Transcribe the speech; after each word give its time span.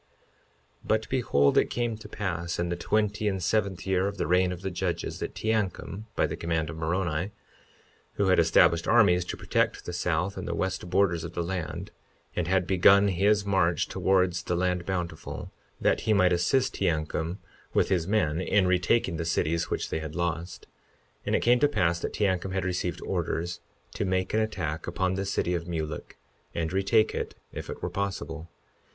52:15 0.01 0.07
But 0.87 1.09
behold, 1.09 1.57
it 1.59 1.69
came 1.69 1.95
to 1.95 2.09
pass 2.09 2.57
in 2.57 2.69
the 2.69 2.75
twenty 2.75 3.27
and 3.27 3.37
seventh 3.43 3.85
year 3.85 4.07
of 4.07 4.17
the 4.17 4.25
reign 4.25 4.51
of 4.51 4.63
the 4.63 4.71
judges, 4.71 5.19
that 5.19 5.35
Teancum, 5.35 6.07
by 6.15 6.25
the 6.25 6.35
command 6.35 6.71
of 6.71 6.77
Moroni—who 6.77 8.27
had 8.27 8.39
established 8.39 8.87
armies 8.87 9.23
to 9.25 9.37
protect 9.37 9.85
the 9.85 9.93
south 9.93 10.37
and 10.37 10.47
the 10.47 10.55
west 10.55 10.89
borders 10.89 11.23
of 11.23 11.33
the 11.35 11.43
land, 11.43 11.91
and 12.35 12.47
had 12.47 12.65
begun 12.65 13.09
his 13.09 13.45
march 13.45 13.87
towards 13.87 14.41
the 14.41 14.55
land 14.55 14.87
Bountiful, 14.87 15.51
that 15.79 15.99
he 15.99 16.13
might 16.13 16.33
assist 16.33 16.73
Teancum 16.77 17.37
with 17.75 17.89
his 17.89 18.07
men 18.07 18.41
in 18.41 18.65
retaking 18.65 19.17
the 19.17 19.23
cities 19.23 19.69
which 19.69 19.91
they 19.91 19.99
had 19.99 20.15
lost— 20.15 20.65
52:16 21.25 21.27
And 21.27 21.35
it 21.35 21.41
came 21.41 21.59
to 21.59 21.67
pass 21.67 21.99
that 21.99 22.13
Teancum 22.13 22.53
had 22.53 22.65
received 22.65 23.03
orders 23.03 23.59
to 23.93 24.03
make 24.05 24.33
an 24.33 24.39
attack 24.39 24.87
upon 24.87 25.13
the 25.13 25.25
city 25.25 25.53
of 25.53 25.67
Mulek, 25.67 26.17
and 26.55 26.73
retake 26.73 27.13
it 27.13 27.35
if 27.53 27.69
it 27.69 27.83
were 27.83 27.89
possible. 27.91 28.49